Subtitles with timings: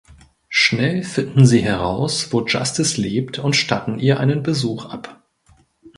[0.49, 5.21] Schnell finden sie heraus wo Justice lebt und statten ihr einen Besuch ab.